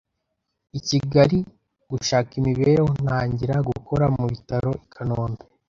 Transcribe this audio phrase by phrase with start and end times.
[0.77, 1.37] I Kigali
[1.91, 5.41] gushaka imibereho ntangira gukora mu bitaro I kanombe